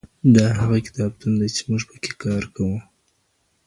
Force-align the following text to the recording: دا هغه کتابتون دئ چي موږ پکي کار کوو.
دا 0.35 0.45
هغه 0.59 0.77
کتابتون 0.87 1.31
دئ 1.39 1.49
چي 1.55 1.61
موږ 1.69 1.81
پکي 1.89 2.11
کار 2.23 2.43
کوو. 2.55 2.77